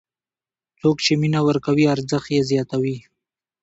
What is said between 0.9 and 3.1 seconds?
چې مینه ورکوي، ارزښت یې زیاتوي.